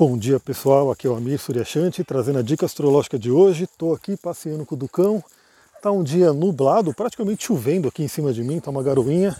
[0.00, 3.64] Bom dia pessoal, aqui é o Amir Suryashanti trazendo a dica astrológica de hoje.
[3.64, 5.22] Estou aqui passeando com o Ducão.
[5.82, 9.36] Tá um dia nublado, praticamente chovendo aqui em cima de mim, tá uma garoinha.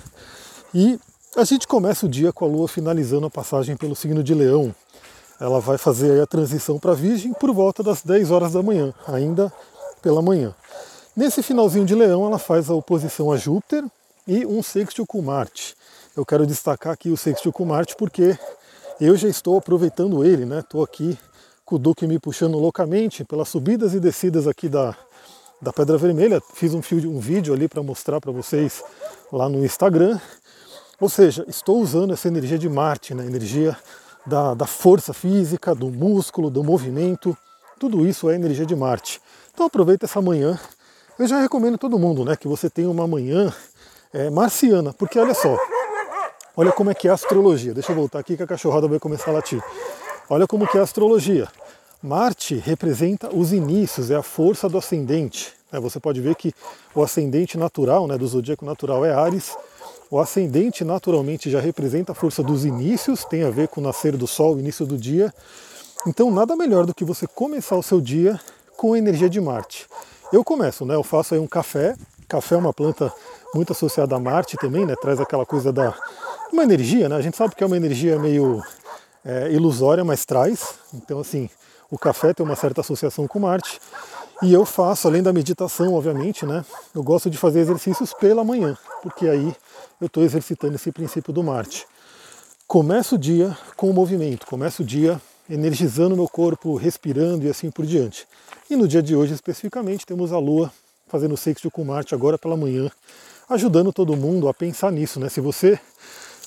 [0.74, 1.00] E
[1.34, 4.74] a gente começa o dia com a Lua finalizando a passagem pelo signo de Leão.
[5.40, 9.50] Ela vai fazer a transição para Virgem por volta das 10 horas da manhã, ainda
[10.02, 10.54] pela manhã.
[11.16, 13.82] Nesse finalzinho de Leão, ela faz a oposição a Júpiter
[14.28, 15.74] e um sextil com Marte.
[16.14, 18.36] Eu quero destacar aqui o sextil com Marte porque
[19.00, 20.60] eu já estou aproveitando ele, né?
[20.60, 21.18] Estou aqui
[21.64, 24.94] com o Duque me puxando loucamente pelas subidas e descidas aqui da,
[25.60, 26.42] da Pedra Vermelha.
[26.52, 28.82] Fiz um, um vídeo ali para mostrar para vocês
[29.32, 30.20] lá no Instagram.
[31.00, 33.24] Ou seja, estou usando essa energia de Marte, né?
[33.24, 33.74] energia
[34.26, 37.34] da, da força física, do músculo, do movimento.
[37.78, 39.18] Tudo isso é energia de Marte.
[39.54, 40.60] Então aproveita essa manhã.
[41.18, 43.52] Eu já recomendo a todo mundo né, que você tenha uma manhã
[44.12, 45.56] é, marciana, porque olha só,
[46.56, 47.72] Olha como é que é a astrologia.
[47.72, 49.62] Deixa eu voltar aqui que a cachorrada vai começar a latir.
[50.28, 51.48] Olha como que é a astrologia.
[52.02, 55.52] Marte representa os inícios, é a força do ascendente.
[55.72, 56.52] É, você pode ver que
[56.94, 59.56] o ascendente natural, né, do zodíaco natural é Ares.
[60.10, 64.16] O ascendente naturalmente já representa a força dos inícios, tem a ver com o nascer
[64.16, 65.32] do sol, o início do dia.
[66.06, 68.40] Então nada melhor do que você começar o seu dia
[68.76, 69.86] com a energia de Marte.
[70.32, 70.94] Eu começo, né?
[70.94, 71.94] Eu faço aí um café.
[72.26, 73.12] Café é uma planta
[73.54, 74.94] muito associada a Marte também, né?
[75.00, 75.94] Traz aquela coisa da
[76.52, 77.16] uma energia, né?
[77.16, 78.62] A gente sabe que é uma energia meio
[79.24, 80.74] é, ilusória, mas traz.
[80.94, 81.48] Então, assim,
[81.90, 83.80] o café tem uma certa associação com Marte.
[84.42, 86.64] E eu faço, além da meditação, obviamente, né?
[86.94, 89.54] Eu gosto de fazer exercícios pela manhã, porque aí
[90.00, 91.86] eu estou exercitando esse princípio do Marte.
[92.66, 97.70] Começo o dia com o movimento, começo o dia energizando meu corpo, respirando e assim
[97.70, 98.26] por diante.
[98.70, 100.72] E no dia de hoje, especificamente, temos a Lua
[101.08, 102.88] fazendo sexto com Marte agora pela manhã,
[103.48, 105.28] ajudando todo mundo a pensar nisso, né?
[105.28, 105.78] Se você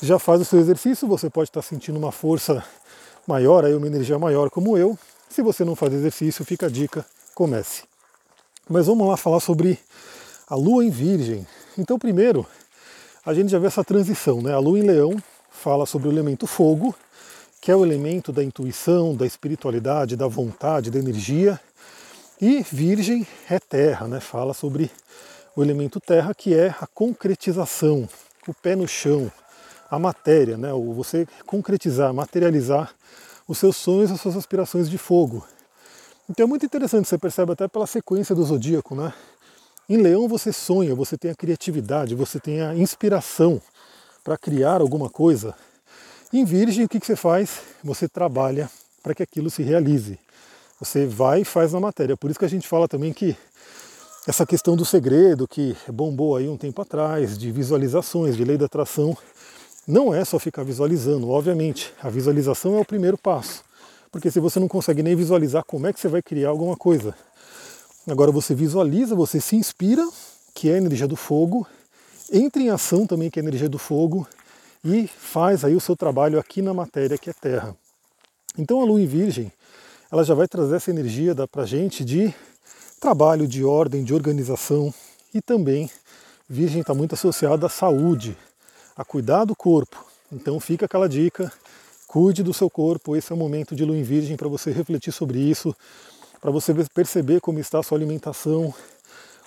[0.06, 2.64] já faz o seu exercício, você pode estar sentindo uma força
[3.26, 4.98] maior, aí uma energia maior como eu.
[5.30, 7.84] Se você não faz exercício, fica a dica, comece.
[8.70, 9.80] Mas vamos lá falar sobre
[10.48, 11.48] a lua em virgem.
[11.78, 12.46] Então, primeiro,
[13.26, 14.54] a gente já vê essa transição, né?
[14.54, 15.16] A lua em leão
[15.50, 16.94] fala sobre o elemento fogo,
[17.62, 21.60] que é o elemento da intuição, da espiritualidade, da vontade, da energia.
[22.42, 24.20] E virgem é terra, né?
[24.20, 24.92] Fala sobre
[25.56, 28.08] o elemento terra, que é a concretização,
[28.46, 29.32] o pé no chão,
[29.94, 30.74] a matéria, né?
[30.74, 32.96] O você concretizar, materializar
[33.48, 35.46] os seus sonhos, as suas aspirações de fogo.
[36.28, 39.14] Então é muito interessante, você percebe até pela sequência do zodíaco, né?
[39.88, 43.62] Em Leão você sonha, você tem a criatividade, você tem a inspiração
[44.24, 45.54] para criar alguma coisa.
[46.32, 47.62] Em Virgem, o que, que você faz?
[47.84, 48.72] Você trabalha
[49.04, 50.18] para que aquilo se realize.
[50.80, 52.18] Você vai e faz na matéria.
[52.18, 53.38] Por isso que a gente fala também que
[54.26, 58.66] essa questão do segredo, que bombou aí um tempo atrás, de visualizações, de lei da
[58.66, 59.16] atração,
[59.88, 61.94] não é só ficar visualizando, obviamente.
[62.02, 63.64] A visualização é o primeiro passo.
[64.12, 67.16] Porque se você não consegue nem visualizar, como é que você vai criar alguma coisa?
[68.08, 70.08] Agora você visualiza, você se inspira,
[70.54, 71.68] que é a energia do fogo,
[72.32, 74.28] entra em ação também, que é a energia do fogo,
[74.84, 77.76] e faz aí o seu trabalho aqui na matéria, que é terra.
[78.58, 79.52] Então a lua em virgem,
[80.12, 82.34] ela já vai trazer essa energia para gente de
[83.00, 84.94] trabalho, de ordem, de organização,
[85.34, 85.90] e também
[86.48, 88.38] virgem está muito associada à saúde,
[88.96, 90.06] a cuidar do corpo.
[90.32, 91.52] Então fica aquela dica,
[92.08, 95.12] cuide do seu corpo, esse é o momento de lua em virgem para você refletir
[95.12, 95.76] sobre isso,
[96.40, 98.74] para você perceber como está a sua alimentação,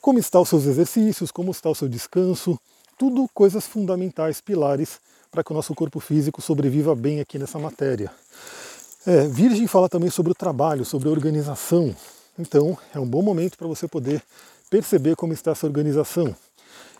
[0.00, 2.58] como estão os seus exercícios, como está o seu descanso,
[2.98, 4.98] tudo coisas fundamentais, pilares
[5.30, 8.10] para que o nosso corpo físico sobreviva bem aqui nessa matéria.
[9.04, 11.94] É, virgem fala também sobre o trabalho, sobre a organização.
[12.38, 14.22] Então é um bom momento para você poder
[14.70, 16.34] perceber como está essa organização.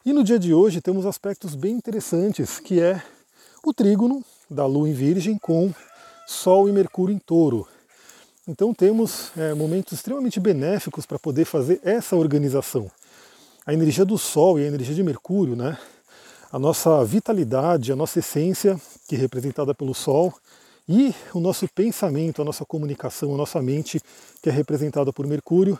[0.06, 3.02] E no dia de hoje temos aspectos bem interessantes, que é
[3.64, 5.74] o trígono da Lua em Virgem com
[6.28, 7.66] Sol e Mercúrio em Touro.
[8.46, 12.88] Então temos é, momentos extremamente benéficos para poder fazer essa organização.
[13.66, 15.76] A energia do Sol e a energia de Mercúrio, né?
[16.52, 20.32] a nossa vitalidade, a nossa essência, que é representada pelo Sol,
[20.88, 24.00] e o nosso pensamento, a nossa comunicação, a nossa mente,
[24.40, 25.76] que é representada por Mercúrio,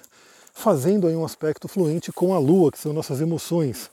[0.53, 3.89] fazendo aí um aspecto fluente com a Lua, que são nossas emoções,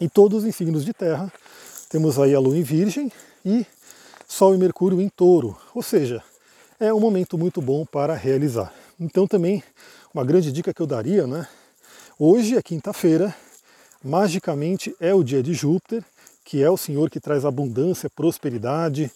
[0.00, 1.32] e todos em signos de terra.
[1.88, 3.10] Temos aí a Lua em Virgem
[3.44, 3.66] e
[4.26, 6.22] Sol e Mercúrio em Touro, ou seja,
[6.80, 8.72] é um momento muito bom para realizar.
[8.98, 9.62] Então também
[10.12, 11.46] uma grande dica que eu daria, né?
[12.18, 13.34] Hoje é quinta-feira,
[14.02, 16.04] magicamente é o dia de Júpiter,
[16.44, 19.10] que é o senhor que traz abundância, prosperidade,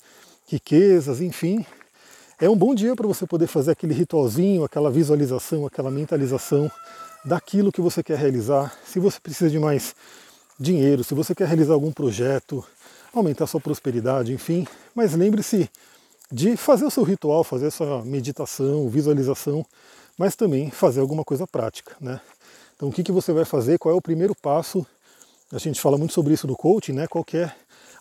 [0.46, 1.64] riquezas, enfim.
[2.40, 6.70] É um bom dia para você poder fazer aquele ritualzinho, aquela visualização, aquela mentalização
[7.24, 8.72] daquilo que você quer realizar.
[8.84, 9.94] Se você precisa de mais
[10.58, 12.64] dinheiro, se você quer realizar algum projeto,
[13.12, 14.66] aumentar sua prosperidade, enfim.
[14.94, 15.70] Mas lembre-se
[16.30, 19.64] de fazer o seu ritual, fazer a sua meditação, visualização,
[20.16, 22.20] mas também fazer alguma coisa prática, né?
[22.76, 23.78] Então o que, que você vai fazer?
[23.78, 24.86] Qual é o primeiro passo?
[25.52, 27.06] A gente fala muito sobre isso no coaching, né?
[27.06, 27.50] Qual é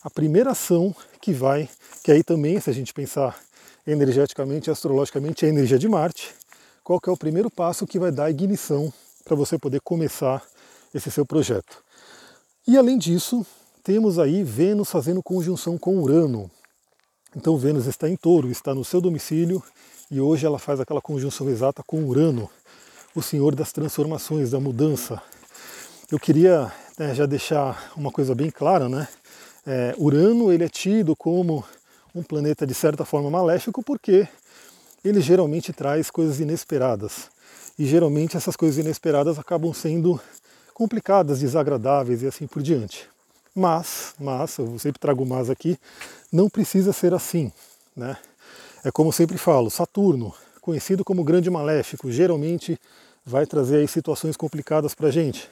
[0.04, 1.70] a primeira ação que vai,
[2.04, 3.38] que aí também, se a gente pensar
[3.86, 6.36] energeticamente, astrologicamente, é a energia de Marte.
[6.84, 8.92] Qual é o primeiro passo que vai dar ignição
[9.24, 10.44] para você poder começar
[10.94, 11.87] esse seu projeto?
[12.68, 13.46] E além disso,
[13.82, 16.52] temos aí Vênus fazendo conjunção com Urano.
[17.34, 19.64] Então Vênus está em touro, está no seu domicílio
[20.12, 22.50] e hoje ela faz aquela conjunção exata com Urano,
[23.16, 25.22] o senhor das transformações, da mudança.
[26.12, 26.70] Eu queria
[27.00, 29.08] né, já deixar uma coisa bem clara, né?
[29.66, 31.64] É, Urano ele é tido como
[32.14, 34.28] um planeta de certa forma maléfico porque
[35.06, 37.30] ele geralmente traz coisas inesperadas.
[37.80, 40.20] E geralmente essas coisas inesperadas acabam sendo
[40.78, 43.10] complicadas, desagradáveis e assim por diante.
[43.56, 45.76] Mas, mas, eu sempre trago mas aqui,
[46.32, 47.52] não precisa ser assim,
[47.96, 48.16] né?
[48.84, 50.32] É como sempre falo, Saturno,
[50.62, 52.80] conhecido como grande maléfico, geralmente
[53.26, 55.50] vai trazer aí situações complicadas para a gente,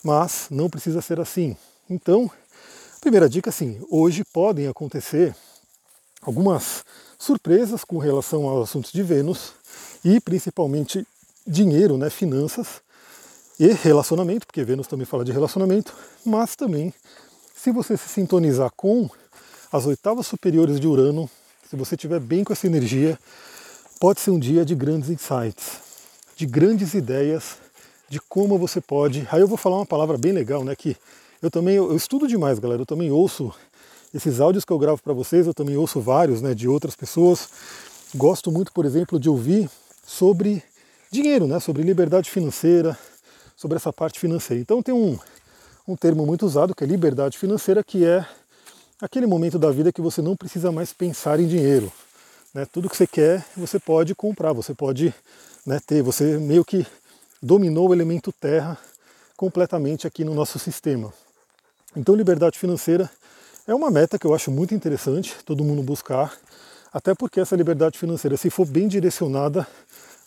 [0.00, 1.56] mas não precisa ser assim.
[1.90, 2.30] Então,
[3.00, 5.34] primeira dica assim, hoje podem acontecer
[6.22, 6.84] algumas
[7.18, 9.54] surpresas com relação aos assuntos de Vênus
[10.04, 11.04] e principalmente
[11.44, 12.80] dinheiro, né, finanças
[13.58, 15.94] e relacionamento, porque Vênus também fala de relacionamento,
[16.24, 16.94] mas também
[17.54, 19.10] se você se sintonizar com
[19.72, 21.28] as oitavas superiores de Urano,
[21.68, 23.18] se você estiver bem com essa energia,
[23.98, 25.80] pode ser um dia de grandes insights,
[26.36, 27.56] de grandes ideias
[28.08, 29.26] de como você pode.
[29.30, 30.74] Aí eu vou falar uma palavra bem legal, né?
[30.74, 30.96] Que
[31.42, 32.80] eu também eu estudo demais, galera.
[32.80, 33.52] Eu também ouço
[34.14, 37.48] esses áudios que eu gravo para vocês, eu também ouço vários, né, de outras pessoas.
[38.14, 39.68] Gosto muito, por exemplo, de ouvir
[40.06, 40.62] sobre
[41.10, 42.98] dinheiro, né, sobre liberdade financeira,
[43.58, 44.62] sobre essa parte financeira.
[44.62, 45.18] Então tem um,
[45.86, 48.24] um termo muito usado que é liberdade financeira, que é
[49.02, 51.92] aquele momento da vida que você não precisa mais pensar em dinheiro.
[52.54, 52.64] Né?
[52.72, 55.12] Tudo que você quer, você pode comprar, você pode
[55.66, 56.86] né, ter, você meio que
[57.42, 58.78] dominou o elemento terra
[59.36, 61.12] completamente aqui no nosso sistema.
[61.96, 63.10] Então liberdade financeira
[63.66, 66.32] é uma meta que eu acho muito interessante todo mundo buscar,
[66.92, 69.66] até porque essa liberdade financeira, se for bem direcionada,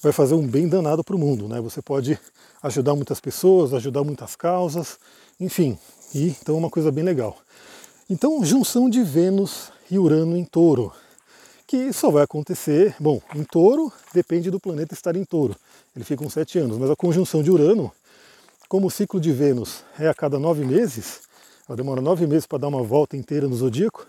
[0.02, 1.48] vai fazer um bem danado para o mundo.
[1.48, 1.62] Né?
[1.62, 2.20] Você pode
[2.64, 4.98] ajudar muitas pessoas, ajudar muitas causas,
[5.40, 5.78] enfim.
[6.14, 7.38] E, então é uma coisa bem legal.
[8.10, 10.92] Então, junção de Vênus e Urano em touro,
[11.66, 15.56] que só vai acontecer, bom, em touro depende do planeta estar em touro,
[15.96, 17.90] ele fica uns sete anos, mas a conjunção de Urano,
[18.68, 21.22] como o ciclo de Vênus é a cada nove meses,
[21.68, 24.06] ela demora nove meses para dar uma volta inteira no zodíaco,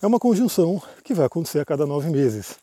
[0.00, 2.56] é uma conjunção que vai acontecer a cada nove meses.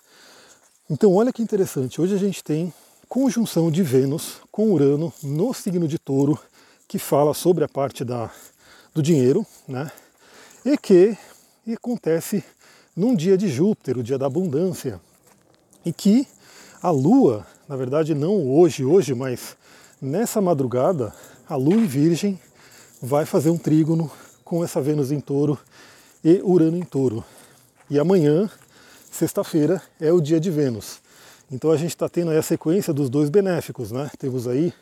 [0.93, 2.73] Então, olha que interessante, hoje a gente tem
[3.07, 6.38] conjunção de Vênus com Urano no signo de Touro,
[6.85, 8.29] que fala sobre a parte da,
[8.93, 9.89] do dinheiro, né?
[10.65, 11.17] E que
[11.65, 12.43] e acontece
[12.93, 14.99] num dia de Júpiter, o dia da abundância,
[15.85, 16.27] e que
[16.83, 19.55] a Lua, na verdade não hoje, hoje, mas
[20.01, 21.15] nessa madrugada,
[21.47, 22.38] a Lua em Virgem
[23.01, 24.11] vai fazer um trígono
[24.43, 25.57] com essa Vênus em touro
[26.21, 27.23] e Urano em touro.
[27.89, 28.51] E amanhã,
[29.12, 31.00] sexta-feira, é o dia de Vênus.
[31.52, 34.10] Então a gente está tendo aí a sequência dos dois benéficos, né?
[34.18, 34.74] Temos aí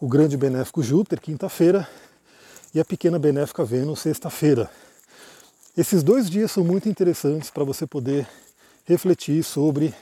[0.00, 1.86] o grande benéfico Júpiter, quinta-feira,
[2.74, 4.70] e a pequena benéfica Vênus, sexta-feira.
[5.76, 8.26] Esses dois dias são muito interessantes para você poder
[8.86, 9.94] refletir sobre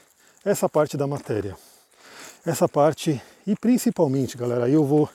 [0.45, 1.57] essa parte da matéria.
[2.47, 5.09] Essa parte, e principalmente, galera, aí eu vou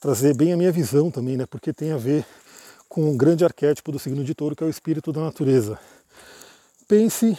[0.00, 1.46] trazer bem a minha visão também, né?
[1.46, 2.26] Porque tem a ver
[2.88, 5.78] com um grande arquétipo do signo de touro, que é o espírito da natureza.
[6.88, 7.38] Pense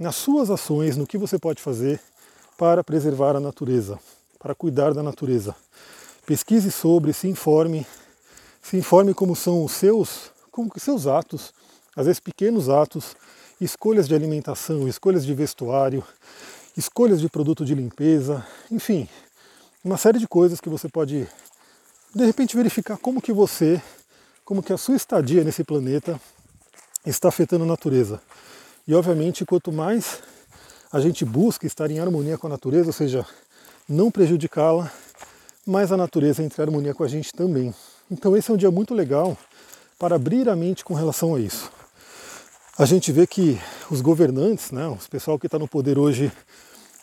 [0.00, 2.00] nas suas ações, no que você pode fazer
[2.56, 4.00] para preservar a natureza,
[4.38, 5.54] para cuidar da natureza.
[6.24, 7.86] Pesquise sobre, se informe,
[8.62, 11.52] se informe como são os seus, como seus atos,
[11.94, 13.14] às vezes pequenos atos,
[13.60, 16.02] escolhas de alimentação, escolhas de vestuário,
[16.74, 19.06] escolhas de produto de limpeza, enfim,
[19.84, 21.28] uma série de coisas que você pode
[22.14, 23.80] de repente verificar como que você
[24.46, 26.18] como que a sua estadia nesse planeta
[27.04, 28.20] está afetando a natureza.
[28.90, 30.18] E obviamente, quanto mais
[30.92, 33.24] a gente busca estar em harmonia com a natureza, ou seja,
[33.88, 34.90] não prejudicá-la,
[35.64, 37.72] mais a natureza entra em harmonia com a gente também.
[38.10, 39.38] Então esse é um dia muito legal
[39.96, 41.70] para abrir a mente com relação a isso.
[42.76, 46.32] A gente vê que os governantes, né, o pessoal que está no poder hoje,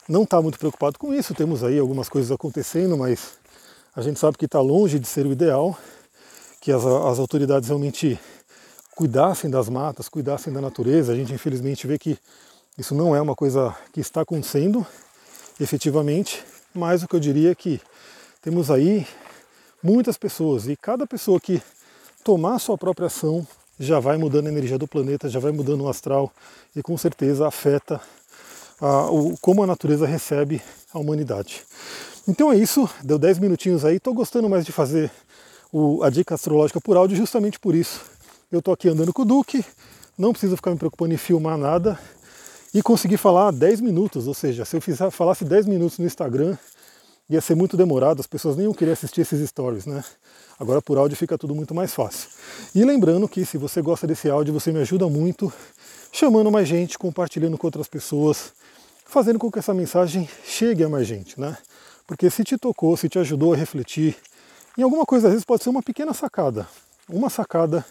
[0.10, 1.34] não está muito preocupado com isso.
[1.34, 3.38] Temos aí algumas coisas acontecendo, mas
[3.96, 5.80] a gente sabe que está longe de ser o ideal
[6.60, 8.20] que as, as autoridades realmente
[8.98, 11.14] cuidassem das matas, cuidassem da natureza.
[11.14, 12.18] A gente infelizmente vê que
[12.76, 14.84] isso não é uma coisa que está acontecendo
[15.60, 17.80] efetivamente, mas o que eu diria é que
[18.42, 19.06] temos aí
[19.84, 21.62] muitas pessoas e cada pessoa que
[22.24, 23.48] tomar sua própria ação
[23.80, 26.32] já vai mudando a energia do planeta, já vai mudando o astral
[26.76, 28.02] e com certeza afeta
[28.82, 30.60] a, o, como a natureza recebe
[30.92, 31.64] a humanidade.
[32.28, 35.12] Então é isso, deu 10 minutinhos aí, estou gostando mais de fazer
[35.72, 38.17] o, a dica astrológica por áudio justamente por isso.
[38.50, 39.66] Eu estou aqui andando com o Duque,
[40.18, 42.00] não preciso ficar me preocupando em filmar nada
[42.74, 46.58] e conseguir falar 10 minutos, ou seja, se eu fizer, falasse 10 minutos no Instagram,
[47.30, 50.02] ia ser muito demorado, as pessoas nem iam querer assistir esses stories, né?
[50.58, 52.30] Agora por áudio fica tudo muito mais fácil.
[52.74, 55.52] E lembrando que se você gosta desse áudio, você me ajuda muito
[56.10, 58.54] chamando mais gente, compartilhando com outras pessoas,
[59.06, 61.58] fazendo com que essa mensagem chegue a mais gente, né?
[62.08, 64.16] Porque se te tocou, se te ajudou a refletir,
[64.78, 66.66] em alguma coisa às vezes pode ser uma pequena sacada,
[67.10, 67.86] uma sacada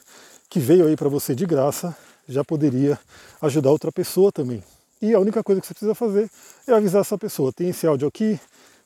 [0.48, 1.96] que veio aí para você de graça,
[2.28, 2.98] já poderia
[3.42, 4.62] ajudar outra pessoa também.
[5.00, 6.30] E a única coisa que você precisa fazer
[6.66, 8.40] é avisar essa pessoa, tem esse áudio aqui,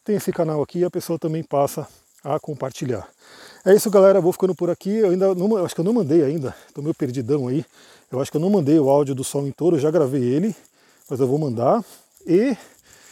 [0.05, 1.87] tem esse canal aqui, a pessoa também passa
[2.23, 3.09] a compartilhar.
[3.65, 4.21] É isso, galera.
[4.21, 4.91] Vou ficando por aqui.
[4.91, 6.55] Eu ainda não, acho que eu não mandei ainda.
[6.69, 7.65] Estou meio perdidão aí.
[8.11, 9.79] Eu acho que eu não mandei o áudio do Sol em Touro.
[9.79, 10.55] Já gravei ele,
[11.09, 11.85] mas eu vou mandar.
[12.27, 12.57] E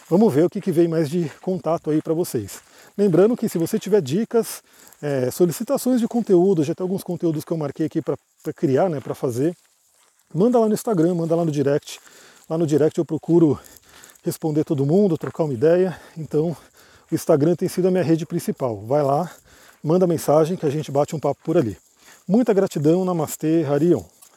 [0.09, 2.61] vamos ver o que, que vem mais de contato aí para vocês.
[2.99, 4.61] Lembrando que se você tiver dicas,
[5.01, 8.17] é, solicitações de conteúdo, já tem alguns conteúdos que eu marquei aqui para
[8.53, 9.55] criar, né, para fazer,
[10.35, 11.97] manda lá no Instagram, manda lá no direct.
[12.49, 13.57] Lá no direct eu procuro
[14.21, 15.97] responder todo mundo, trocar uma ideia.
[16.17, 16.57] Então
[17.09, 18.85] o Instagram tem sido a minha rede principal.
[18.85, 19.31] Vai lá,
[19.81, 21.77] manda mensagem que a gente bate um papo por ali.
[22.27, 24.03] Muita gratidão, Namastê, Harion.